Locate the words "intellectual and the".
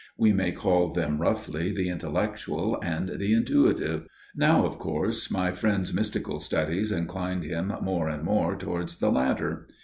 1.89-3.33